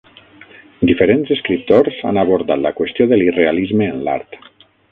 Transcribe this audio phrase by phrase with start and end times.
[0.89, 4.41] Diferents escriptors han abordat la qüestió de l'irrealisme en l'art.